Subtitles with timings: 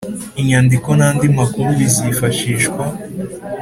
[0.41, 2.83] Inyandiko n andi makuru bizifashishwa